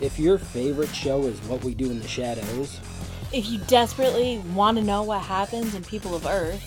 [0.00, 2.78] If your favorite show is What We Do in the Shadows,
[3.32, 6.62] If you desperately want to know what happens in People of Earth,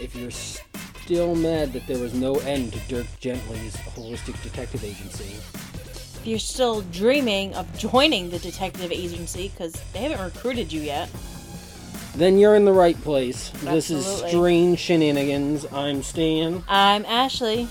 [0.00, 5.34] if you're still mad that there was no end to Dirk Gently's holistic detective agency,
[6.20, 11.10] if you're still dreaming of joining the detective agency because they haven't recruited you yet,
[12.14, 13.50] then you're in the right place.
[13.62, 15.66] This is Strange Shenanigans.
[15.72, 17.68] I'm Stan, I'm Ashley.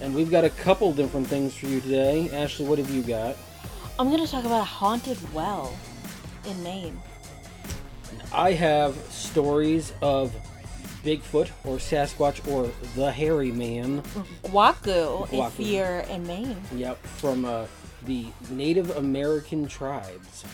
[0.00, 2.30] And we've got a couple different things for you today.
[2.30, 3.36] Ashley, what have you got?
[3.98, 5.76] I'm going to talk about a haunted well
[6.48, 6.98] in Maine.
[8.32, 10.34] I have stories of
[11.04, 14.02] Bigfoot or Sasquatch or the Hairy Man.
[14.44, 16.56] Guacu, if you're in Maine.
[16.74, 17.66] Yep, from uh,
[18.06, 20.44] the Native American tribes.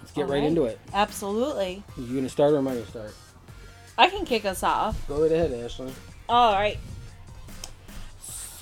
[0.00, 0.44] Let's get right Alright.
[0.44, 0.78] into it.
[0.92, 1.82] Absolutely.
[1.96, 3.14] You gonna start or am I gonna start?
[3.96, 5.06] I can kick us off.
[5.08, 5.92] Go right ahead, Ashley.
[6.28, 6.78] All right.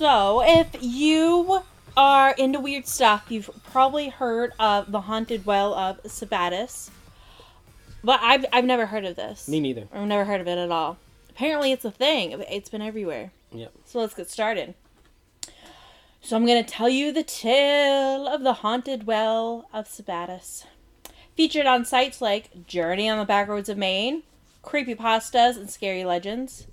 [0.03, 1.61] So, if you
[1.95, 6.89] are into weird stuff, you've probably heard of the haunted well of Sabattus.
[8.03, 9.47] But I've, I've never heard of this.
[9.47, 9.87] Me neither.
[9.93, 10.97] I've never heard of it at all.
[11.29, 12.43] Apparently, it's a thing.
[12.49, 13.31] It's been everywhere.
[13.53, 13.71] Yep.
[13.85, 14.73] So let's get started.
[16.21, 20.65] So I'm going to tell you the tale of the haunted well of Sabattus.
[21.37, 24.23] Featured on sites like Journey on the Backroads of Maine,
[24.63, 26.67] Creepy Pastas and Scary Legends,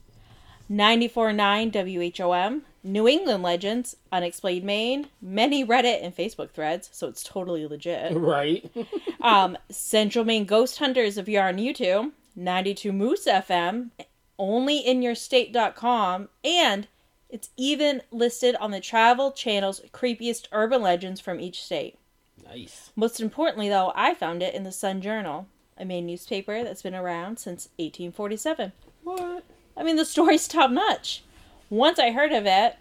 [0.69, 7.67] 94.9 WHOM, New England Legends, Unexplained Maine, many Reddit and Facebook threads, so it's totally
[7.67, 8.13] legit.
[8.17, 8.71] Right.
[9.23, 13.91] Um, Central Maine Ghost Hunters if you're on YouTube, 92 Moose FM,
[14.39, 16.89] onlyinyourstate.com, and
[17.29, 21.99] it's even listed on the Travel Channel's creepiest urban legends from each state.
[22.45, 22.91] nice.
[22.97, 26.95] Most importantly, though, I found it in the Sun Journal, a Maine newspaper that's been
[26.95, 28.73] around since 1847.
[29.05, 29.45] What?
[29.77, 31.23] I mean, the story's top notch.
[31.71, 32.75] Once I heard of it,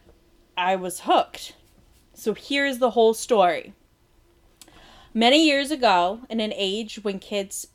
[0.58, 1.54] I was hooked.
[2.16, 3.74] So here's the whole story.
[5.14, 7.68] Many years ago, in an age when kids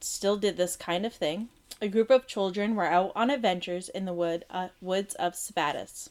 [0.00, 1.48] still did this kind of thing,
[1.82, 6.08] a group of children were out on adventures in the wood, uh, woods of Sabattus.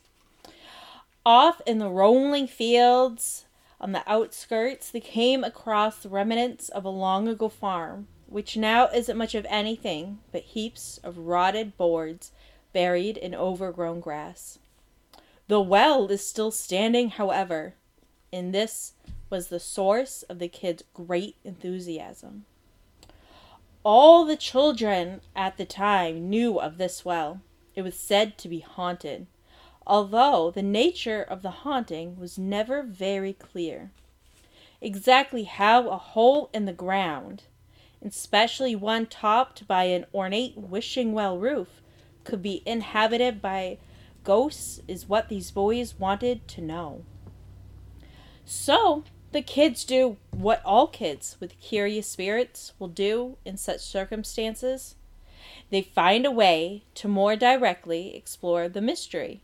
[1.25, 3.45] Off in the rolling fields
[3.79, 8.89] on the outskirts, they came across the remnants of a long ago farm, which now
[8.89, 12.33] isn't much of anything but heaps of rotted boards
[12.73, 14.59] buried in overgrown grass.
[15.47, 17.73] The well is still standing, however,
[18.31, 18.93] and this
[19.29, 22.45] was the source of the kids' great enthusiasm.
[23.83, 27.41] All the children at the time knew of this well.
[27.75, 29.27] It was said to be haunted,
[29.87, 33.91] although the nature of the haunting was never very clear.
[34.81, 37.43] Exactly how a hole in the ground,
[38.05, 41.81] especially one topped by an ornate wishing well roof,
[42.29, 43.79] could be inhabited by
[44.23, 47.03] ghosts is what these boys wanted to know.
[48.45, 54.95] So, the kids do what all kids with curious spirits will do in such circumstances.
[55.71, 59.41] They find a way to more directly explore the mystery.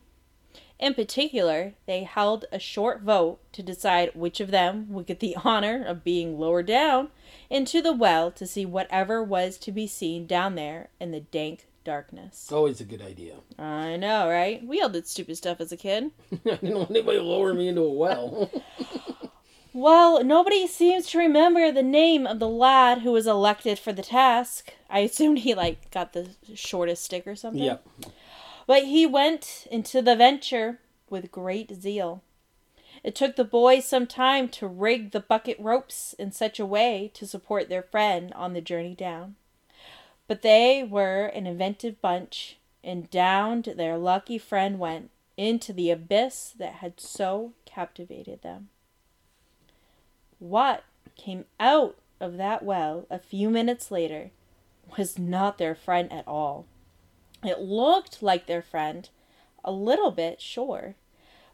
[0.77, 5.37] In particular, they held a short vote to decide which of them would get the
[5.43, 7.09] honor of being lowered down
[7.49, 11.65] into the well to see whatever was to be seen down there in the dank
[11.85, 12.51] darkness.
[12.51, 13.35] Always a good idea.
[13.57, 14.65] I know, right?
[14.65, 16.11] We all did stupid stuff as a kid.
[16.33, 18.51] I didn't want anybody to lower me into a well.
[19.77, 24.01] Well, nobody seems to remember the name of the lad who was elected for the
[24.01, 24.71] task.
[24.89, 27.61] I assumed he like got the shortest stick or something.
[27.61, 27.85] yep.
[28.67, 30.79] But he went into the venture
[31.09, 32.23] with great zeal.
[33.03, 37.11] It took the boys some time to rig the bucket ropes in such a way
[37.13, 39.35] to support their friend on the journey down.
[40.27, 46.53] But they were an inventive bunch, and down their lucky friend went into the abyss
[46.57, 48.69] that had so captivated them.
[50.39, 50.83] What
[51.15, 54.31] came out of that well a few minutes later
[54.97, 56.65] was not their friend at all.
[57.43, 59.09] It looked like their friend,
[59.63, 60.95] a little bit, sure,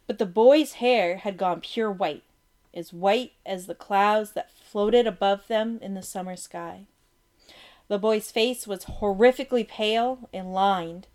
[0.08, 2.24] but the boy's hair had gone pure white,
[2.74, 6.86] as white as the clouds that floated above them in the summer sky.
[7.92, 11.08] The boy's face was horrifically pale and lined,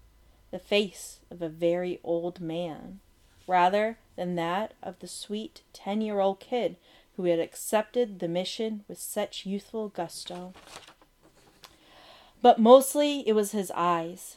[0.51, 3.01] the face of a very old man,
[3.47, 6.77] rather than that of the sweet ten year old kid
[7.17, 10.53] who had accepted the mission with such youthful gusto.
[12.43, 14.37] But mostly it was his eyes.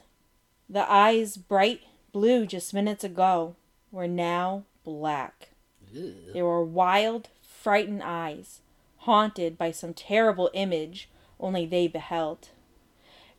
[0.69, 1.81] The eyes, bright
[2.13, 3.57] blue just minutes ago,
[3.91, 5.49] were now black.
[5.93, 8.61] They were wild, frightened eyes,
[8.99, 11.09] haunted by some terrible image
[11.39, 12.49] only they beheld.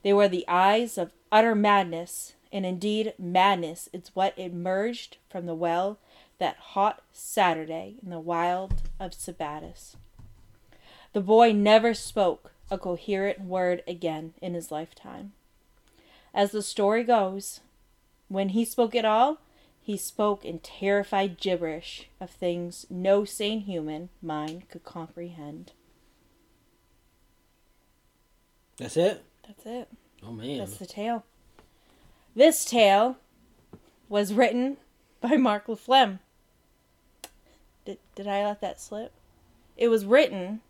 [0.02, 5.54] They were the eyes of utter madness, and indeed madness is what emerged from the
[5.54, 5.98] well
[6.38, 9.96] that hot Saturday in the wild of Sabattus.
[11.12, 15.32] The boy never spoke a coherent word again in his lifetime.
[16.32, 17.60] As the story goes,
[18.28, 19.38] when he spoke at all,
[19.82, 25.72] he spoke in terrified gibberish of things no sane human mind could comprehend.
[28.80, 29.22] That's it.
[29.46, 29.88] That's it.
[30.26, 30.58] Oh man.
[30.58, 31.24] That's the tale.
[32.34, 33.18] This tale
[34.08, 34.78] was written
[35.20, 36.18] by Mark LaFlemme.
[37.84, 39.12] Did, did I let that slip?
[39.76, 40.62] It was written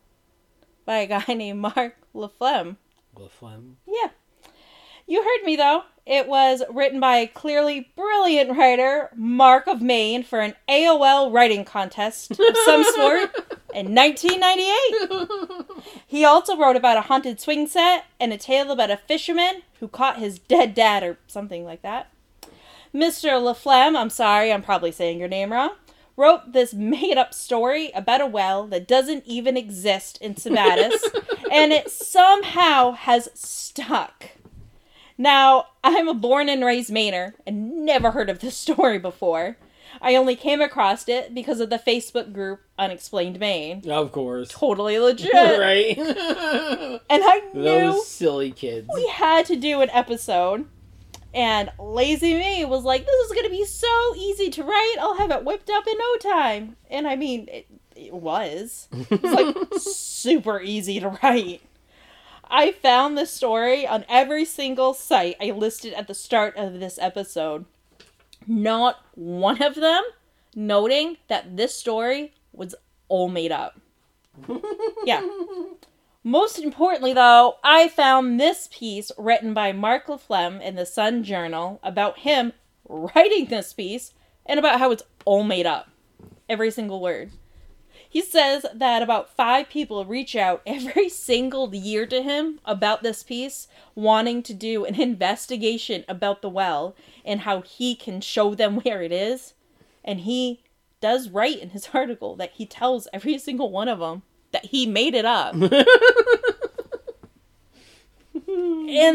[0.84, 2.76] by a guy named Mark LaFlemme.
[3.16, 3.74] Laflemme.
[3.86, 4.08] Yeah.
[5.06, 5.84] You heard me though.
[6.04, 11.64] It was written by a clearly brilliant writer, Mark of Maine, for an AOL writing
[11.64, 15.82] contest of some sort in 1998.
[16.06, 19.88] He also wrote about a haunted swing set and a tale about a fisherman who
[19.88, 22.12] caught his dead dad or something like that.
[22.94, 23.30] Mr.
[23.40, 25.70] LaFlemme, I'm sorry, I'm probably saying your name wrong,
[26.16, 31.00] wrote this made up story about a well that doesn't even exist in Sabattus,
[31.52, 34.30] and it somehow has stuck.
[35.16, 39.56] Now, I'm a born and raised Mainer and never heard of this story before.
[40.02, 43.88] I only came across it because of the Facebook group Unexplained Maine.
[43.90, 44.48] Of course.
[44.50, 45.32] Totally legit.
[45.32, 45.96] right.
[47.10, 48.88] And I knew Those silly kids.
[48.94, 50.66] we had to do an episode.
[51.34, 54.96] And Lazy Me was like, this is going to be so easy to write.
[55.00, 56.76] I'll have it whipped up in no time.
[56.90, 58.88] And I mean, it, it was.
[58.92, 61.62] It's like super easy to write.
[62.52, 66.98] I found this story on every single site I listed at the start of this
[67.00, 67.64] episode.
[68.46, 70.02] Not one of them
[70.54, 72.74] noting that this story was
[73.08, 73.80] all made up.
[75.04, 75.26] yeah.
[76.22, 81.80] Most importantly, though, I found this piece written by Mark LaFlemme in the Sun Journal
[81.82, 82.52] about him
[82.88, 84.12] writing this piece
[84.44, 85.88] and about how it's all made up.
[86.48, 87.30] Every single word.
[88.10, 93.22] He says that about five people reach out every single year to him about this
[93.22, 98.76] piece, wanting to do an investigation about the well and how he can show them
[98.80, 99.54] where it is.
[100.04, 100.60] And he
[101.00, 104.86] does write in his article that he tells every single one of them that he
[104.86, 105.54] made it up.
[105.54, 105.70] and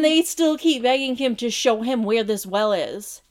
[0.05, 3.21] they still keep begging him to show him where this well is.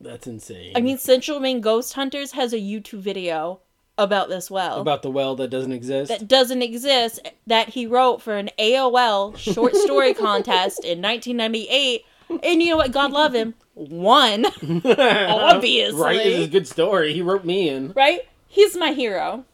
[0.00, 0.72] That's insane.
[0.74, 3.60] I mean, Central Maine Ghost Hunters has a YouTube video
[3.96, 6.08] about this well about the well that doesn't exist.
[6.10, 12.04] that doesn't exist that he wrote for an AOL short story contest in 1998.
[12.42, 12.90] And you know what?
[12.90, 13.54] God love him.
[13.74, 14.46] Won.
[14.86, 16.00] obviously.
[16.00, 16.16] Right?
[16.24, 17.12] This is a good story.
[17.12, 17.92] He wrote me in.
[17.92, 18.22] right?
[18.48, 19.44] He's my hero.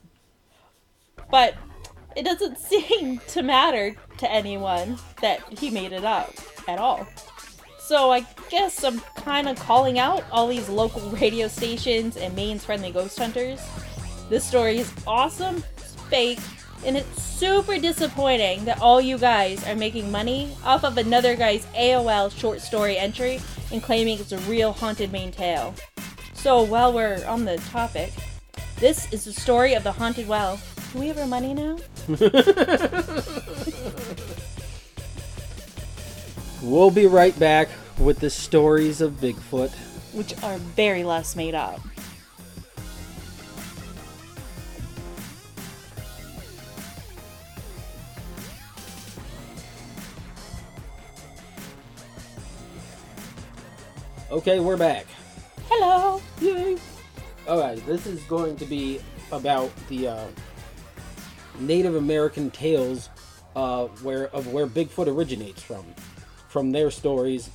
[1.31, 1.54] But
[2.16, 6.32] it doesn't seem to matter to anyone that he made it up
[6.69, 7.06] at all.
[7.78, 12.64] So I guess I'm kind of calling out all these local radio stations and Maine's
[12.64, 13.60] friendly ghost hunters.
[14.31, 16.38] This story is awesome, it's fake,
[16.87, 21.67] and it's super disappointing that all you guys are making money off of another guy's
[21.75, 23.41] AOL short story entry
[23.73, 25.75] and claiming it's a real haunted Maine tale.
[26.32, 28.12] So while we're on the topic,
[28.79, 30.61] this is the story of the haunted well.
[30.93, 31.78] Do we have our money now?
[36.62, 39.71] We'll be right back with the stories of Bigfoot.
[40.12, 41.81] Which are very less made up.
[54.30, 55.06] Okay, we're back.
[55.68, 56.22] Hello!
[56.40, 56.76] Yay!
[57.49, 59.00] Alright, this is going to be
[59.32, 60.26] about the uh,
[61.58, 63.08] Native American tales
[63.56, 65.84] uh, where of where Bigfoot originates from,
[66.49, 67.50] from their stories.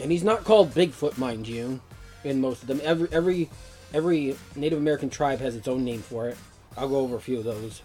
[0.00, 1.78] And he's not called Bigfoot, mind you,
[2.24, 2.80] in most of them.
[2.82, 3.50] Every every
[3.92, 6.38] every Native American tribe has its own name for it.
[6.74, 7.82] I'll go over a few of those.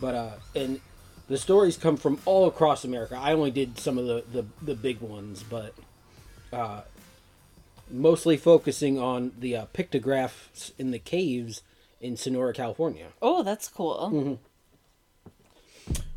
[0.00, 0.80] But uh, and
[1.28, 3.16] the stories come from all across America.
[3.16, 5.72] I only did some of the the, the big ones, but
[6.52, 6.80] uh,
[7.90, 11.62] mostly focusing on the uh, pictographs in the caves
[12.00, 13.08] in Sonora, California.
[13.20, 14.38] Oh, that's cool.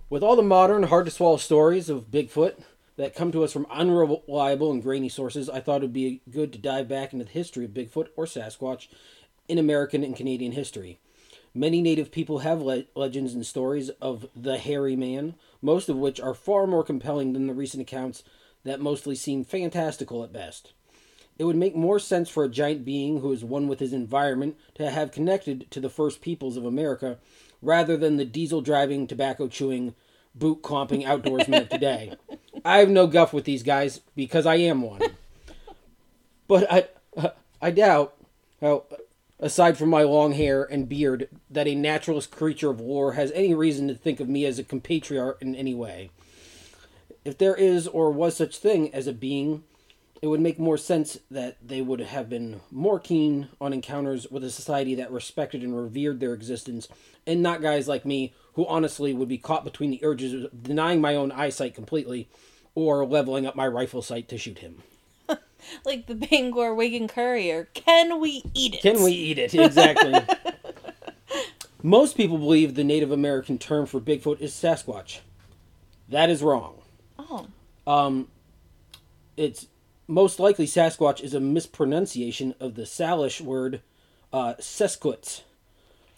[0.09, 2.61] With all the modern, hard to swallow stories of Bigfoot
[2.97, 6.53] that come to us from unreliable and grainy sources, I thought it would be good
[6.53, 8.87] to dive back into the history of Bigfoot or Sasquatch
[9.47, 10.99] in American and Canadian history.
[11.55, 16.19] Many native people have le- legends and stories of the hairy man, most of which
[16.19, 18.23] are far more compelling than the recent accounts
[18.63, 20.73] that mostly seem fantastical at best.
[21.37, 24.57] It would make more sense for a giant being who is one with his environment
[24.75, 27.17] to have connected to the first peoples of America
[27.61, 29.95] rather than the diesel driving, tobacco chewing,
[30.35, 32.15] boot clomping outdoorsmen of today.
[32.65, 35.01] I have no guff with these guys because I am one.
[36.47, 38.15] But I, I doubt
[38.61, 38.85] how
[39.43, 43.53] aside from my long hair and beard, that a naturalist creature of war has any
[43.53, 46.09] reason to think of me as a compatriot in any way.
[47.25, 49.63] If there is or was such thing as a being,
[50.23, 54.41] it would make more sense that they would have been more keen on encounters with
[54.41, 56.87] a society that respected and revered their existence,
[57.27, 61.01] and not guys like me who honestly would be caught between the urges of denying
[61.01, 62.29] my own eyesight completely
[62.73, 64.81] or leveling up my rifle sight to shoot him.
[65.85, 67.69] Like the Bangor Wigan Courier.
[67.73, 68.81] Can we eat it?
[68.81, 69.53] Can we eat it?
[69.53, 70.13] Exactly.
[71.83, 75.19] Most people believe the Native American term for Bigfoot is Sasquatch.
[76.09, 76.81] That is wrong.
[77.17, 77.47] Oh.
[77.87, 78.27] Um,
[79.37, 79.67] it's
[80.07, 83.81] most likely Sasquatch is a mispronunciation of the Salish word
[84.31, 84.55] uh.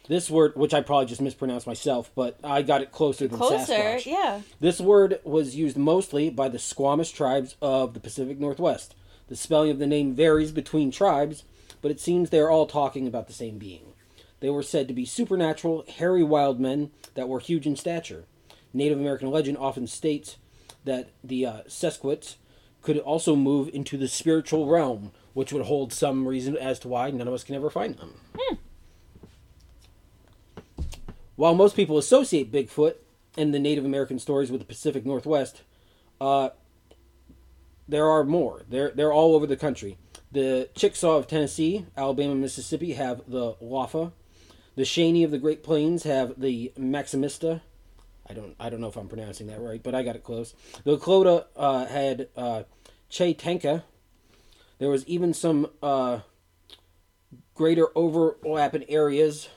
[0.07, 3.73] This word, which I probably just mispronounced myself, but I got it closer than Closer,
[3.73, 4.05] Sasquatch.
[4.05, 4.41] yeah.
[4.59, 8.95] This word was used mostly by the Squamish tribes of the Pacific Northwest.
[9.27, 11.43] The spelling of the name varies between tribes,
[11.81, 13.93] but it seems they are all talking about the same being.
[14.39, 18.25] They were said to be supernatural, hairy wild men that were huge in stature.
[18.73, 20.37] Native American legend often states
[20.83, 22.35] that the uh, Sesquitz
[22.85, 27.09] could also move into the spiritual realm, which would hold some reason as to why
[27.09, 28.13] none of us can ever find them.
[31.35, 32.95] While most people associate Bigfoot
[33.37, 35.63] and the Native American stories with the Pacific Northwest,
[36.21, 36.49] uh,
[37.87, 38.61] there are more.
[38.69, 39.97] They're they're all over the country.
[40.31, 44.11] The Chickasaw of Tennessee, Alabama, Mississippi have the Waffa.
[44.75, 47.61] The Shawnee of the Great Plains have the Maximista.
[48.27, 50.53] I don't I don't know if I'm pronouncing that right, but I got it close.
[50.84, 52.63] The Lakota uh, had uh.
[54.77, 56.20] There was even some uh,
[57.53, 59.48] greater overlapping areas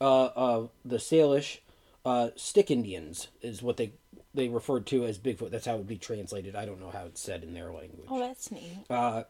[0.00, 1.58] uh, of the Salish.
[2.04, 3.92] Uh, Stick Indians is what they
[4.32, 5.50] they referred to as Bigfoot.
[5.50, 6.54] That's how it would be translated.
[6.54, 8.06] I don't know how it's said in their language.
[8.08, 8.84] Oh, that's neat.
[8.88, 9.24] Uh,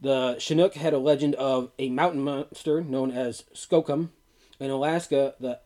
[0.00, 4.10] the Chinook had a legend of a mountain monster known as Skookum.
[4.58, 5.60] In Alaska, the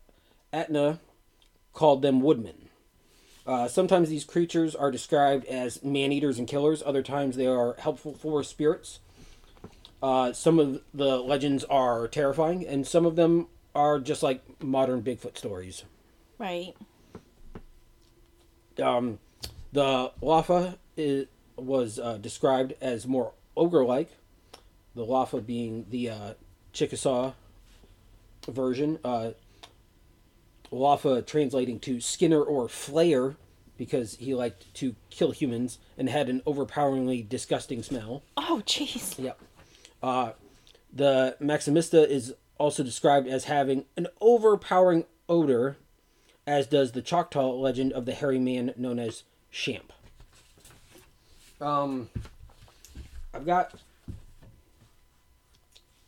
[0.53, 0.99] Ahtna
[1.73, 2.62] called them woodmen.
[3.47, 6.83] Uh, sometimes these creatures are described as man eaters and killers.
[6.85, 9.01] Other times they are helpful forest spirits.
[10.03, 15.03] Uh, some of the legends are terrifying, and some of them are just like modern
[15.03, 15.85] Bigfoot stories.
[16.39, 16.75] Right.
[18.81, 19.19] Um,
[19.73, 24.11] the Waffa is, was uh, described as more ogre-like.
[24.95, 26.35] The Waffa being the uh,
[26.73, 27.33] Chickasaw
[28.49, 28.99] version.
[30.73, 33.37] Waffa translating to Skinner or Flayer
[33.77, 38.23] because he liked to kill humans and had an overpoweringly disgusting smell.
[38.37, 39.19] Oh, jeez.
[39.19, 39.39] Yep.
[40.03, 40.33] Uh,
[40.93, 45.77] the Maximista is also described as having an overpowering odor,
[46.47, 49.93] as does the Choctaw legend of the hairy man known as Champ.
[51.61, 52.09] Um,
[53.35, 53.75] I've got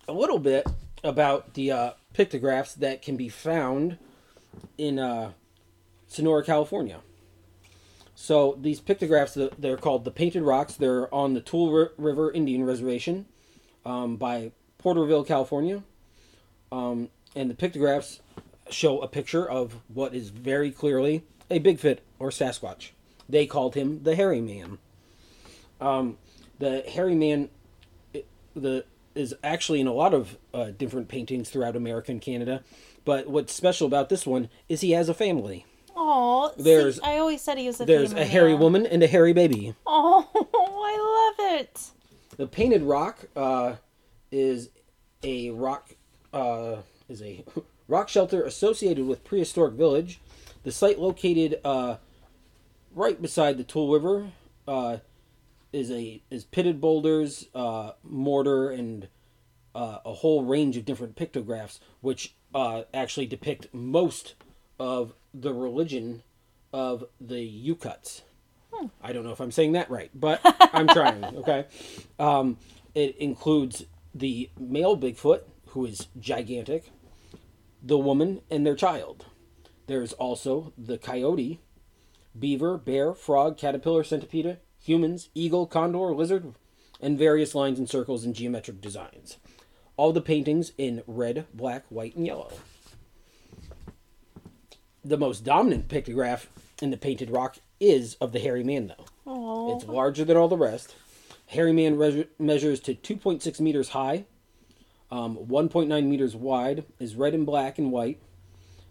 [0.08, 0.66] a little bit
[1.02, 3.98] about the uh, pictographs that can be found
[4.78, 5.32] in uh,
[6.06, 7.00] Sonora, California.
[8.14, 10.74] So these pictographs, they're called the Painted Rocks.
[10.74, 13.26] They're on the Tool River Indian Reservation
[13.84, 15.82] um, by Porterville, California.
[16.70, 18.20] Um, and the pictographs
[18.70, 22.90] show a picture of what is very clearly a Bigfoot or Sasquatch.
[23.28, 24.78] They called him the Hairy Man.
[25.80, 26.18] Um,
[26.58, 27.48] the Hairy Man
[28.54, 28.84] the
[29.14, 32.62] is actually in a lot of uh, different paintings throughout America and Canada.
[33.04, 35.66] But what's special about this one is he has a family.
[35.96, 38.60] Oh, There's- I always said he was a There's a hairy man.
[38.60, 39.74] woman and a hairy baby.
[39.86, 41.80] Oh, I love it.
[42.36, 43.76] The painted rock uh,
[44.32, 44.70] is
[45.22, 45.90] a rock
[46.32, 47.44] uh, is a
[47.88, 50.20] rock shelter associated with prehistoric village.
[50.64, 51.98] The site located uh,
[52.92, 54.32] right beside the Tool River
[54.66, 54.96] uh,
[55.72, 59.06] is a is pitted boulders, uh, mortar, and
[59.76, 64.34] uh, a whole range of different pictographs, which uh, actually depict most
[64.78, 66.22] of the religion
[66.72, 68.22] of the Yukuts.
[69.02, 70.40] I don't know if I'm saying that right, but
[70.72, 71.24] I'm trying.
[71.24, 71.66] Okay,
[72.18, 72.58] um,
[72.94, 73.84] it includes
[74.14, 76.90] the male Bigfoot, who is gigantic,
[77.82, 79.26] the woman, and their child.
[79.86, 81.60] There's also the coyote,
[82.38, 86.54] beaver, bear, frog, caterpillar, centipede, humans, eagle, condor, lizard,
[87.00, 89.38] and various lines and circles and geometric designs.
[89.96, 92.50] All the paintings in red, black, white, and yellow.
[95.04, 96.46] The most dominant pictograph
[96.80, 99.04] in the painted rock is of the hairy man, though.
[99.26, 100.94] Oh, It's larger than all the rest.
[101.46, 104.24] Hairy Man re- measures to 2.6 meters high,
[105.10, 108.20] um, 1.9 meters wide, is red and black and white.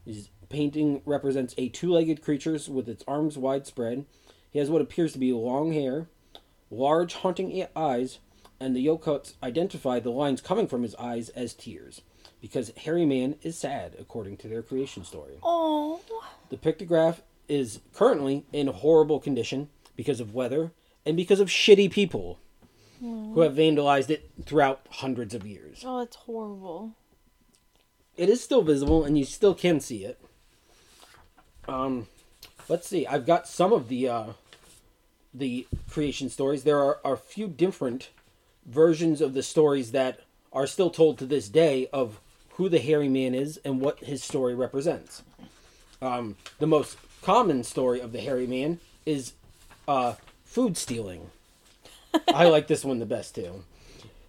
[0.06, 4.06] His painting represents a two legged creature with its arms wide spread.
[4.52, 6.08] He has what appears to be long hair,
[6.70, 8.20] large haunting eyes,
[8.64, 12.02] and the Yokuts identify the lines coming from his eyes as tears.
[12.40, 15.36] because Hairy Man is sad, according to their creation story.
[15.42, 16.02] Oh.
[16.50, 20.74] The pictograph is currently in horrible condition because of weather
[21.06, 22.40] and because of shitty people
[23.00, 25.84] who have vandalized it throughout hundreds of years.
[25.86, 26.96] Oh, it's horrible.
[28.18, 30.20] It is still visible and you still can see it.
[31.68, 32.08] Um,
[32.70, 33.08] let's see.
[33.08, 34.26] I've got some of the uh,
[35.34, 36.64] the creation stories.
[36.64, 38.10] There are a few different
[38.66, 42.20] versions of the stories that are still told to this day of
[42.56, 45.24] who the hairy man is and what his story represents.
[46.02, 49.34] Um, the most common story of the hairy man is
[49.88, 51.32] uh, food stealing.
[52.34, 53.64] I like this one the best too.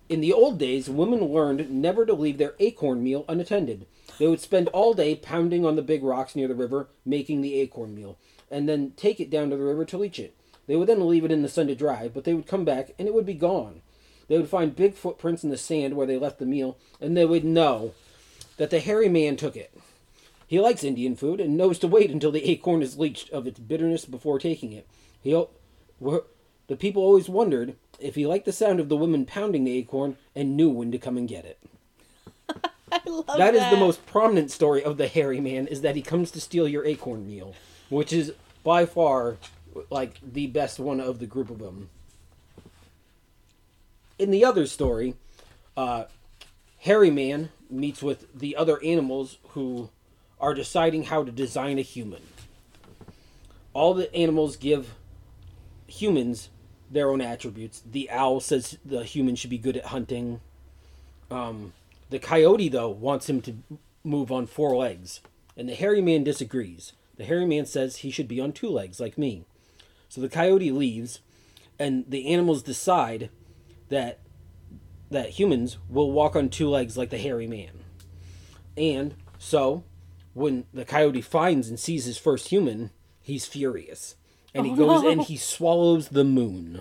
[0.09, 3.87] In the old days, women learned never to leave their acorn meal unattended.
[4.19, 7.59] They would spend all day pounding on the big rocks near the river, making the
[7.61, 8.17] acorn meal,
[8.51, 10.37] and then take it down to the river to leach it.
[10.67, 12.93] They would then leave it in the sun to dry, but they would come back
[12.99, 13.81] and it would be gone.
[14.29, 17.25] They would find big footprints in the sand where they left the meal, and they
[17.25, 17.93] would know
[18.57, 19.77] that the hairy man took it.
[20.47, 23.59] He likes Indian food and knows to wait until the acorn is leached of its
[23.59, 24.87] bitterness before taking it.
[25.21, 25.31] He,
[26.01, 30.17] the people always wondered if he liked the sound of the women pounding the acorn
[30.35, 31.59] and knew when to come and get it.
[32.93, 33.39] I love that.
[33.39, 36.41] That is the most prominent story of the hairy man is that he comes to
[36.41, 37.55] steal your acorn meal,
[37.89, 39.37] which is by far
[39.91, 41.91] like the best one of the group of them.
[44.19, 45.15] In the other story,
[45.77, 46.05] uh,
[46.79, 49.91] hairy man meets with the other animals who
[50.41, 52.23] are deciding how to design a human.
[53.73, 54.95] All the animals give
[55.87, 56.51] humans
[56.91, 57.83] their own attributes.
[57.85, 60.41] The owl says the human should be good at hunting.
[61.31, 61.73] Um,
[62.11, 63.57] the coyote, though, wants him to
[64.05, 65.21] move on four legs,
[65.57, 66.93] and the hairy man disagrees.
[67.17, 69.45] The hairy man says he should be on two legs, like me.
[70.09, 71.21] So the coyote leaves,
[71.79, 73.31] and the animals decide
[73.89, 74.21] that
[75.11, 77.71] that humans will walk on two legs like the hairy man.
[78.77, 79.85] And so,
[80.33, 82.91] when the coyote finds and sees his first human,
[83.23, 84.17] he's furious,
[84.55, 85.09] and he Oh, goes no.
[85.11, 86.81] and he swallows the moon,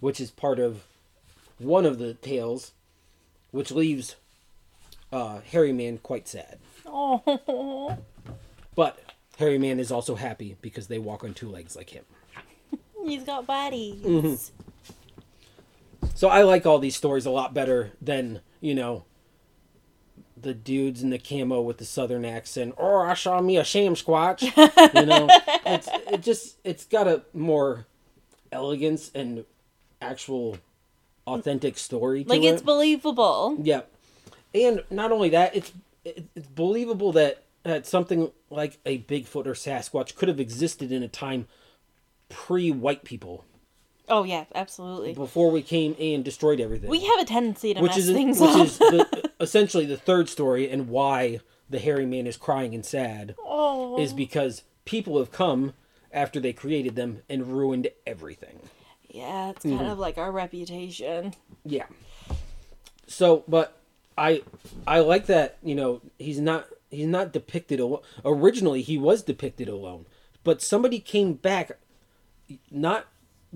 [0.00, 0.84] which is part of
[1.58, 2.72] one of the tales
[3.50, 4.16] which leaves
[5.10, 6.58] uh, Hairy Man quite sad.
[6.84, 7.96] Oh.
[8.76, 8.98] But
[9.38, 12.04] Hairy Man is also happy because they walk on two legs like him.
[13.06, 14.02] He's got bodies.
[14.04, 14.55] Mm-hmm.
[16.16, 19.04] So I like all these stories a lot better than, you know,
[20.36, 22.74] the dudes in the camo with the southern accent.
[22.78, 24.42] Oh, I saw me a sham squatch.
[24.42, 25.28] you know,
[25.66, 27.86] it's it just it's got a more
[28.50, 29.44] elegance and
[30.00, 30.56] actual
[31.26, 32.46] authentic story to Like it.
[32.46, 33.58] it's believable.
[33.62, 33.82] Yeah,
[34.54, 35.72] and not only that, it's
[36.04, 41.08] it's believable that that something like a Bigfoot or Sasquatch could have existed in a
[41.08, 41.46] time
[42.28, 43.44] pre-white people,
[44.08, 45.14] Oh yeah, absolutely.
[45.14, 46.88] before we came and destroyed everything.
[46.90, 48.66] We have a tendency to which mess is things which up.
[48.66, 53.34] is the, essentially the third story and why the hairy man is crying and sad
[53.44, 54.00] oh.
[54.00, 55.74] is because people have come
[56.12, 58.60] after they created them and ruined everything.
[59.08, 59.90] yeah, it's kind mm-hmm.
[59.90, 61.34] of like our reputation.
[61.64, 61.86] Yeah.
[63.08, 63.76] So, but
[64.16, 64.42] I
[64.86, 68.02] I like that, you know, he's not he's not depicted alone.
[68.24, 70.06] Originally, he was depicted alone,
[70.44, 71.72] but somebody came back
[72.70, 73.06] not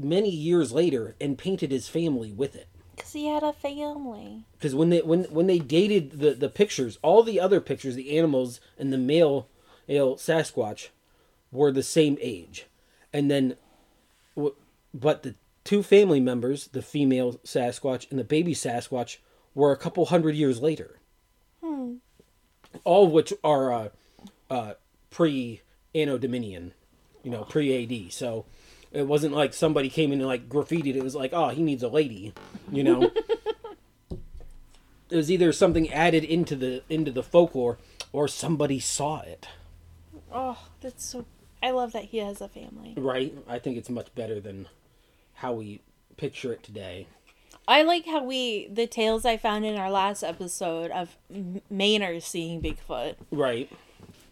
[0.05, 2.69] many years later and painted his family with it.
[2.97, 4.45] Cause he had a family.
[4.53, 8.19] Because when they when when they dated the the pictures, all the other pictures, the
[8.19, 9.49] animals and the male
[9.89, 10.89] male Sasquatch
[11.51, 12.67] were the same age,
[13.13, 13.57] and then,
[14.95, 15.35] but the
[15.65, 19.17] two family members, the female Sasquatch and the baby Sasquatch,
[19.55, 20.99] were a couple hundred years later.
[22.85, 23.89] All of which are uh,
[24.49, 24.75] uh,
[25.11, 25.63] pre
[25.95, 26.73] Anno Dominion,
[27.23, 28.13] you know, pre AD.
[28.13, 28.45] So
[28.93, 30.97] it wasn't like somebody came in and like graffitied.
[30.97, 32.33] It was like, oh, he needs a lady,
[32.71, 33.11] you know.
[34.11, 37.79] it was either something added into the into the folklore
[38.13, 39.49] or somebody saw it.
[40.33, 41.25] Oh, that's so.
[41.63, 42.95] I love that he has a family.
[42.97, 43.37] Right?
[43.47, 44.69] I think it's much better than
[45.35, 45.83] how we
[46.17, 47.07] picture it today.
[47.69, 51.17] I like how we the tales I found in our last episode of
[51.71, 53.17] Maynard seeing Bigfoot.
[53.31, 53.71] Right.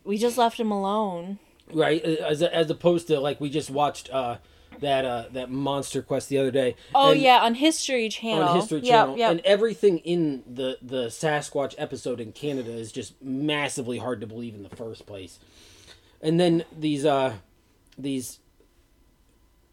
[0.05, 1.39] We just left him alone.
[1.73, 2.03] Right.
[2.05, 4.37] As as opposed to like we just watched uh
[4.81, 6.77] that uh that monster quest the other day.
[6.95, 8.49] Oh And- yeah, on History Channel.
[8.49, 9.31] on History Yep, Channel, yep.
[9.33, 14.55] and everything in the the Sasquatch episode in Canada is just massively hard to believe
[14.55, 15.39] in the first place.
[16.23, 17.35] And then these uh
[17.97, 18.39] these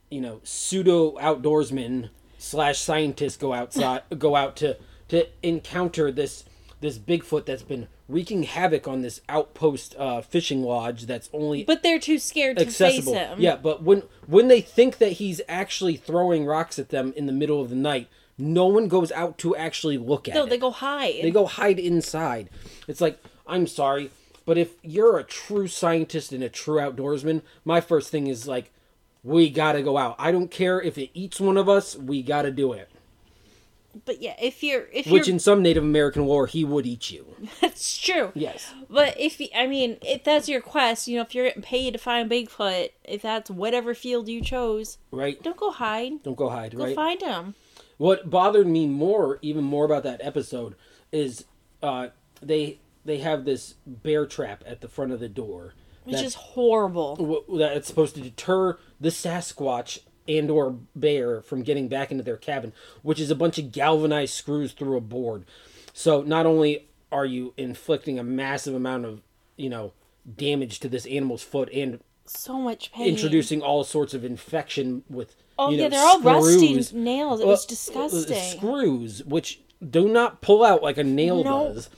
[0.10, 4.78] you know pseudo outdoorsmen slash scientists go outside go out to
[5.10, 6.46] to encounter this
[6.86, 11.84] this Bigfoot that's been wreaking havoc on this outpost uh, fishing lodge that's only But
[11.84, 13.14] they're too scared to accessible.
[13.14, 13.40] face him.
[13.40, 17.32] Yeah, but when when they think that he's actually throwing rocks at them in the
[17.34, 20.38] middle of the night, no one goes out to actually look at it.
[20.38, 20.50] No, it.
[20.50, 21.16] they go hide.
[21.22, 22.50] They go hide inside.
[22.88, 24.12] It's like, I'm sorry,
[24.46, 28.72] but if you're a true scientist and a true outdoorsman, my first thing is like,
[29.24, 30.16] we gotta go out.
[30.20, 32.90] I don't care if it eats one of us, we gotta do it.
[34.04, 37.12] But yeah, if you're if Which you're in some Native American lore, he would eat
[37.12, 37.26] you.
[37.62, 38.32] that's true.
[38.36, 38.74] Yes.
[38.90, 41.94] But if you, I mean, if that's your quest, you know, if you're getting paid
[41.94, 45.42] to find Bigfoot, if that's whatever field you chose, Right?
[45.42, 46.24] don't go hide.
[46.24, 46.96] Don't go hide, Go right?
[46.96, 47.56] find him.
[47.98, 50.76] What bothered me more, even more about that episode,
[51.14, 51.46] is
[51.82, 52.08] uh,
[52.42, 55.74] they they have this bear trap at the front of the door.
[56.04, 57.16] Which is horrible.
[57.16, 62.24] w- that it's supposed to deter the Sasquatch and or bear from getting back into
[62.24, 65.46] their cabin, which is a bunch of galvanized screws through a board.
[65.94, 69.22] So not only are you inflicting a massive amount of,
[69.56, 69.94] you know,
[70.38, 73.08] damage to this animal's foot and So much pain.
[73.08, 77.40] introducing all sorts of infection with Oh you know, yeah, they're all rusty nails.
[77.40, 78.58] It was uh, disgusting.
[78.58, 81.74] Screws, which do not pull out like a nail No.
[81.74, 81.90] does.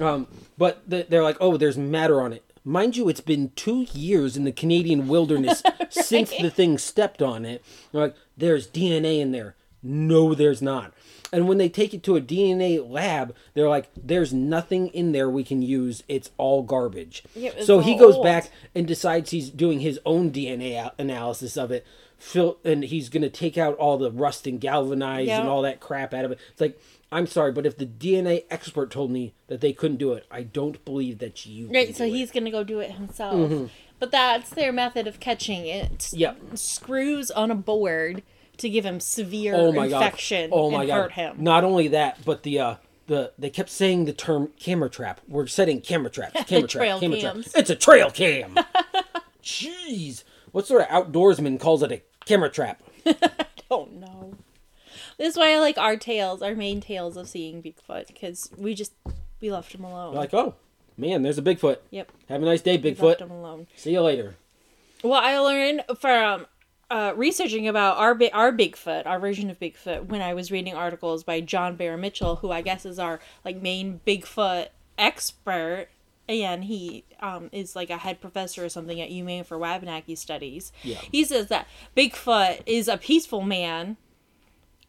[0.00, 0.26] Um,
[0.58, 2.42] but they're like, oh, there's matter on it.
[2.64, 7.44] Mind you, it's been two years in the Canadian wilderness since the thing stepped on
[7.44, 7.62] it.
[7.92, 9.54] They're like, there's DNA in there.
[9.82, 10.94] No, there's not.
[11.30, 15.28] And when they take it to a DNA lab, they're like, there's nothing in there
[15.28, 16.02] we can use.
[16.08, 17.22] It's all garbage.
[17.34, 18.24] Yeah, it's so he goes old.
[18.24, 21.84] back and decides he's doing his own DNA analysis of it.
[22.18, 25.80] Phil, and he's going to take out all the rust and galvanized and all that
[25.80, 26.38] crap out of it.
[26.52, 26.80] It's like,
[27.12, 30.42] I'm sorry, but if the DNA expert told me that they couldn't do it, I
[30.42, 31.70] don't believe that you.
[31.72, 33.70] Right, so he's gonna go do it himself.
[34.00, 36.10] But that's their method of catching it.
[36.12, 36.58] Yep.
[36.58, 38.22] Screws on a board
[38.56, 40.56] to give him severe Oh my infection god!
[40.56, 40.94] Oh my and god!
[40.94, 41.36] hurt him.
[41.38, 42.74] Not only that, but the uh,
[43.06, 45.20] the they kept saying the term camera trap.
[45.28, 46.44] We're setting camera traps.
[46.46, 46.80] Camera trap.
[46.80, 47.36] Trail Camera trap.
[47.54, 48.58] It's a trail cam.
[49.42, 50.24] Jeez,
[50.54, 52.80] what sort of outdoorsman calls it a camera trap?
[53.06, 54.34] I don't know.
[55.18, 58.72] This is why I like our tales, our main tales of seeing Bigfoot, because we
[58.74, 58.92] just
[59.40, 60.14] we left him alone.
[60.14, 60.54] Like, oh
[60.96, 61.78] man, there's a Bigfoot.
[61.90, 63.20] yep, Have a nice day, we left Bigfoot.
[63.20, 63.66] him alone.
[63.74, 64.36] See you later.
[65.02, 66.46] Well, I learned from
[66.88, 71.24] uh, researching about our our Bigfoot, our version of Bigfoot, when I was reading articles
[71.24, 75.88] by John Bear Mitchell, who I guess is our like Maine Bigfoot expert,
[76.28, 80.72] and he um, is like a head professor or something at UMaine for Wabanaki studies.
[80.82, 80.98] Yeah.
[81.10, 83.96] He says that Bigfoot is a peaceful man,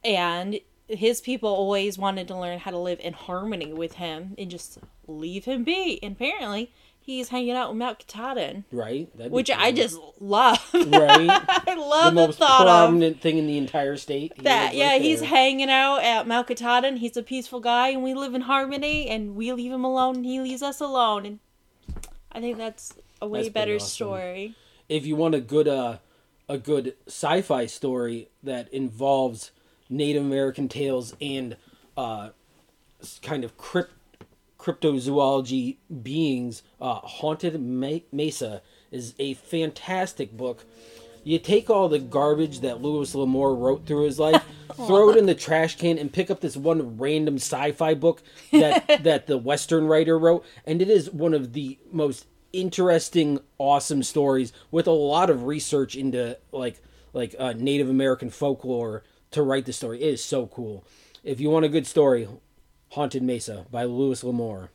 [0.04, 4.50] and his people always wanted to learn how to live in harmony with him and
[4.50, 6.00] just leave him be.
[6.04, 6.72] And apparently,
[7.06, 9.16] he's hanging out with Mount Katahdin Right?
[9.16, 10.58] That'd be which I just love.
[10.74, 11.30] right.
[11.30, 14.34] I the love the, most thought of prominent thing in the entire state.
[14.44, 14.74] That.
[14.74, 15.30] Yeah, right he's there.
[15.30, 16.98] hanging out at Mount Katahdin.
[16.98, 19.08] He's a peaceful guy, and we live in harmony.
[19.08, 21.26] And we leave him alone, and he leaves us alone.
[21.26, 21.40] And
[22.32, 23.88] I think that's a way That's better awesome.
[23.88, 24.56] story.
[24.90, 25.98] if you want a good uh
[26.50, 29.52] a good sci-fi story that involves
[29.90, 31.56] Native American tales and
[31.96, 32.30] uh
[33.22, 33.94] kind of crypt
[34.66, 40.66] cryptozoology beings, uh Haunted Mesa is a fantastic book.
[41.24, 44.44] You take all the garbage that Louis L'Amour wrote through his life,
[44.76, 48.88] throw it in the trash can, and pick up this one random sci-fi book that
[49.04, 54.52] that the Western writer wrote, and it is one of the most interesting, awesome stories
[54.72, 56.82] with a lot of research into like
[57.14, 60.02] like uh, Native American folklore to write the story.
[60.02, 60.86] It is so cool.
[61.24, 62.28] If you want a good story,
[62.96, 64.70] Haunted Mesa by Louis L'Amour.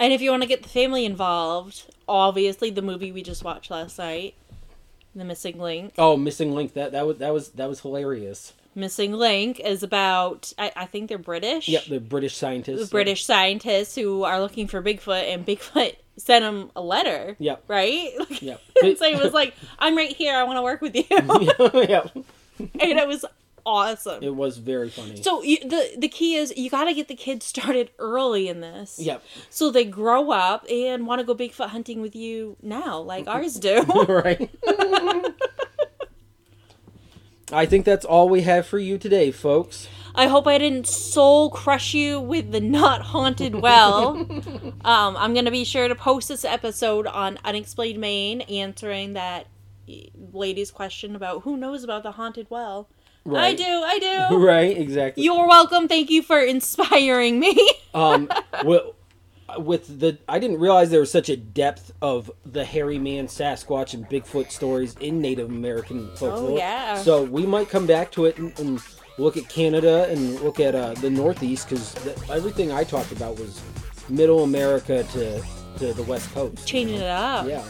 [0.00, 3.70] And if you want to get the family involved, obviously the movie we just watched
[3.70, 4.34] last night,
[5.14, 5.94] The Missing Link.
[5.96, 6.74] Oh, Missing Link.
[6.74, 8.52] That that was that was that was hilarious.
[8.74, 11.68] Missing Link is about, I, I think they're British.
[11.68, 12.80] Yep, the British scientists.
[12.80, 17.36] the British scientists who are looking for Bigfoot, and Bigfoot sent them a letter.
[17.38, 17.64] Yep.
[17.68, 18.10] Right?
[18.40, 18.60] Yep.
[18.82, 20.34] and so it was like, I'm right here.
[20.34, 21.04] I want to work with you.
[21.10, 22.10] yep.
[22.58, 23.24] and it was
[23.66, 24.22] awesome.
[24.22, 25.22] It was very funny.
[25.22, 28.60] so you, the the key is you got to get the kids started early in
[28.60, 28.98] this.
[28.98, 29.22] Yep.
[29.48, 33.54] So they grow up and want to go Bigfoot hunting with you now, like ours
[33.54, 33.82] do.
[34.08, 34.50] right.
[37.52, 39.88] I think that's all we have for you today, folks.
[40.14, 44.16] I hope I didn't soul crush you with the not haunted well.
[44.84, 49.46] um, I'm gonna be sure to post this episode on Unexplained Maine, answering that
[50.32, 52.88] lady's question about who knows about the haunted well.
[53.38, 54.36] I do, I do.
[54.40, 55.22] Right, exactly.
[55.22, 55.88] You're welcome.
[55.88, 57.70] Thank you for inspiring me.
[57.94, 58.28] um,
[58.64, 58.82] with,
[59.58, 63.94] with the, I didn't realize there was such a depth of the hairy man, Sasquatch,
[63.94, 66.52] and Bigfoot stories in Native American folklore.
[66.52, 66.96] Oh, yeah.
[66.96, 68.80] So we might come back to it and, and
[69.18, 71.94] look at Canada and look at uh, the Northeast because
[72.30, 73.60] everything I talked about was
[74.08, 75.42] Middle America to
[75.78, 76.66] to the West Coast.
[76.66, 77.46] Changing it up.
[77.46, 77.64] Yeah.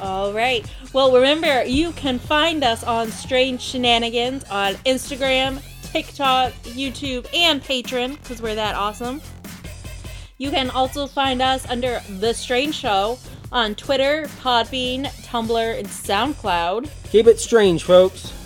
[0.00, 0.64] All right.
[0.92, 8.12] Well, remember, you can find us on Strange Shenanigans on Instagram, TikTok, YouTube, and Patreon
[8.22, 9.20] because we're that awesome.
[10.38, 13.18] You can also find us under The Strange Show
[13.50, 16.88] on Twitter, Podbean, Tumblr, and SoundCloud.
[17.10, 18.37] Keep it strange, folks.